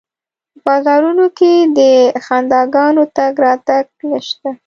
[0.53, 1.79] په بازارونو کې د
[2.25, 4.49] خنداګانو تګ راتګ نشته